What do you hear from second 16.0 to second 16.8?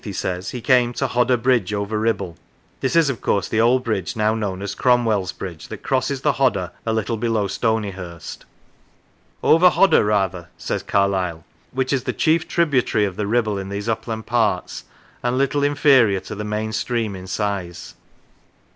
to the main